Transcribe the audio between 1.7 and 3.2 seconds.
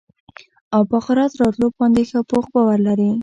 باندي ښه پوخ باور لري